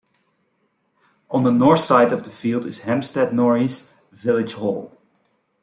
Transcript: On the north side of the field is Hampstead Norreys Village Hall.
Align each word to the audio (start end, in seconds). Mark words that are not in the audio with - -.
On 1.29 1.43
the 1.43 1.51
north 1.51 1.81
side 1.81 2.11
of 2.11 2.23
the 2.23 2.31
field 2.31 2.65
is 2.65 2.79
Hampstead 2.79 3.33
Norreys 3.33 3.85
Village 4.11 4.53
Hall. 4.53 4.97